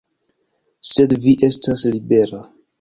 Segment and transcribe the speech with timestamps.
[0.93, 2.45] Sed vi estas libera.